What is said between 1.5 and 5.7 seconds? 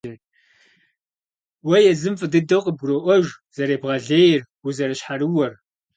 Уэ езым фӏы дыдэу къыбгуроӏуэж зэребгъэлейр, узэрыщхьэрыуэр.